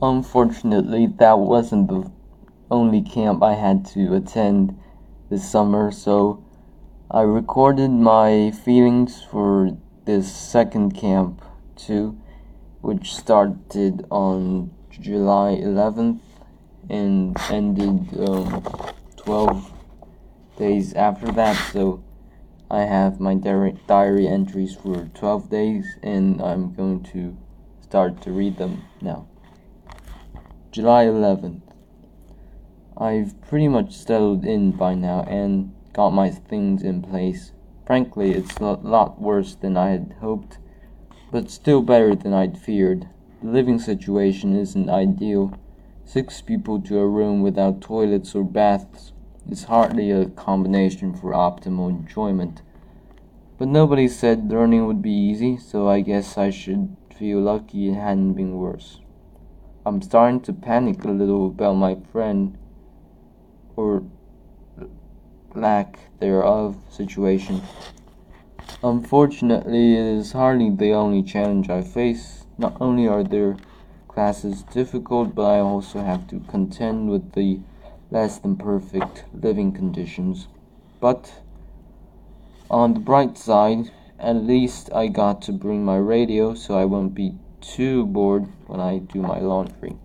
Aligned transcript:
Unfortunately, 0.00 1.06
that 1.06 1.38
wasn't 1.38 1.88
the 1.88 2.10
only 2.70 3.02
camp 3.02 3.42
I 3.42 3.54
had 3.54 3.84
to 3.86 4.14
attend 4.14 4.78
this 5.28 5.50
summer, 5.50 5.90
so 5.90 6.42
I 7.10 7.22
recorded 7.22 7.90
my 7.90 8.52
feelings 8.52 9.22
for 9.22 9.76
this 10.04 10.32
second 10.34 10.92
camp 10.92 11.42
too, 11.74 12.16
which 12.80 13.14
started 13.14 14.06
on 14.10 14.70
July 14.90 15.58
11th 15.60 16.20
and 16.88 17.36
ended 17.50 18.28
um, 18.28 18.62
12 19.16 19.72
days 20.56 20.94
after 20.94 21.32
that. 21.32 21.56
So 21.72 22.02
I 22.70 22.82
have 22.82 23.18
my 23.18 23.34
diary, 23.34 23.76
diary 23.88 24.28
entries 24.28 24.76
for 24.76 25.10
12 25.14 25.50
days 25.50 25.84
and 26.02 26.40
I'm 26.40 26.72
going 26.74 27.02
to 27.12 27.36
start 27.80 28.22
to 28.22 28.30
read 28.30 28.56
them 28.56 28.84
now. 29.00 29.26
July 30.72 31.04
11th. 31.04 31.62
I've 32.96 33.40
pretty 33.40 33.66
much 33.66 33.92
settled 33.92 34.44
in 34.44 34.70
by 34.70 34.94
now 34.94 35.22
and 35.22 35.74
got 35.92 36.10
my 36.10 36.30
things 36.30 36.84
in 36.84 37.02
place. 37.02 37.50
Frankly, 37.84 38.30
it's 38.30 38.56
a 38.58 38.74
lot 38.74 39.20
worse 39.20 39.56
than 39.56 39.76
I 39.76 39.90
had 39.90 40.14
hoped, 40.20 40.58
but 41.32 41.50
still 41.50 41.82
better 41.82 42.14
than 42.14 42.32
I'd 42.32 42.56
feared. 42.56 43.08
The 43.42 43.50
living 43.50 43.80
situation 43.80 44.54
isn't 44.54 44.88
ideal. 44.88 45.58
Six 46.04 46.40
people 46.40 46.80
to 46.82 47.00
a 47.00 47.08
room 47.08 47.42
without 47.42 47.80
toilets 47.80 48.36
or 48.36 48.44
baths 48.44 49.10
is 49.50 49.64
hardly 49.64 50.12
a 50.12 50.26
combination 50.26 51.12
for 51.14 51.32
optimal 51.32 51.90
enjoyment. 51.90 52.62
But 53.58 53.66
nobody 53.66 54.06
said 54.06 54.48
learning 54.48 54.86
would 54.86 55.02
be 55.02 55.10
easy, 55.10 55.56
so 55.56 55.88
I 55.88 56.00
guess 56.00 56.38
I 56.38 56.50
should 56.50 56.96
feel 57.12 57.40
lucky 57.40 57.88
it 57.88 57.94
hadn't 57.94 58.34
been 58.34 58.56
worse. 58.56 59.00
I'm 59.86 60.02
starting 60.02 60.40
to 60.42 60.52
panic 60.52 61.04
a 61.04 61.08
little 61.08 61.46
about 61.46 61.72
my 61.72 61.96
friend 62.12 62.58
or 63.76 64.02
lack 65.54 65.98
thereof 66.20 66.76
situation. 66.90 67.62
Unfortunately, 68.82 69.94
it 69.94 70.04
is 70.04 70.32
hardly 70.32 70.68
the 70.68 70.92
only 70.92 71.22
challenge 71.22 71.70
I 71.70 71.80
face. 71.80 72.44
Not 72.58 72.76
only 72.78 73.08
are 73.08 73.24
their 73.24 73.56
classes 74.06 74.64
difficult, 74.64 75.34
but 75.34 75.46
I 75.46 75.60
also 75.60 76.02
have 76.02 76.28
to 76.28 76.40
contend 76.40 77.08
with 77.08 77.32
the 77.32 77.60
less 78.10 78.38
than 78.38 78.56
perfect 78.56 79.24
living 79.32 79.72
conditions. 79.72 80.46
But 81.00 81.40
on 82.70 82.92
the 82.92 83.00
bright 83.00 83.38
side, 83.38 83.90
at 84.18 84.36
least 84.36 84.92
I 84.92 85.08
got 85.08 85.40
to 85.42 85.52
bring 85.52 85.86
my 85.86 85.96
radio 85.96 86.52
so 86.52 86.76
I 86.76 86.84
won't 86.84 87.14
be 87.14 87.38
too 87.60 88.06
bored 88.06 88.46
when 88.66 88.80
I 88.80 88.98
do 88.98 89.22
my 89.22 89.38
laundry. 89.38 89.96